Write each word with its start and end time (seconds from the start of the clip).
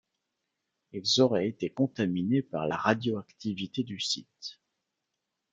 Ils 0.93 1.21
auraient 1.21 1.47
été 1.47 1.69
contaminés 1.69 2.41
par 2.41 2.65
la 2.65 2.75
radioactivité 2.75 3.83
du 3.83 3.99
site. 3.99 4.59